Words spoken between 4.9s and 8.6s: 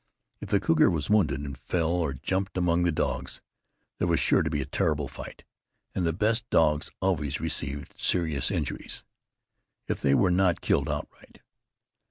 fight, and the best dogs always received serious